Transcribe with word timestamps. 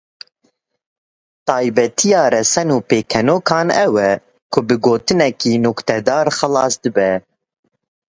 Taybetiya 1.47 2.21
resen 2.33 2.69
a 2.77 2.79
pêkenokan 2.89 3.67
ew 3.85 3.93
e 4.09 4.11
ku 4.51 4.59
bi 4.67 4.75
gotineke 4.85 5.51
nuktedar 5.65 6.25
xilas 6.37 6.73
dibe. 6.83 7.09